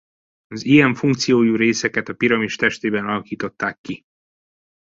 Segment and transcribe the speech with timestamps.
[0.47, 4.03] Az ilyen funkciójú részeket a piramis testében alakították ki.